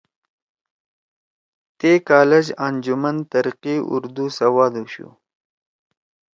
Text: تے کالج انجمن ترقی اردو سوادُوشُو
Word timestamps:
تے 1.77 1.91
کالج 2.09 2.47
انجمن 2.65 3.17
ترقی 3.31 3.75
اردو 3.93 4.25
سوادُوشُو 4.37 5.07